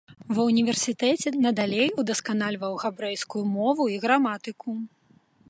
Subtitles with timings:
[0.35, 4.71] Ва ўніверсітэце надалей удасканальваў габрэйскую мову і граматыку.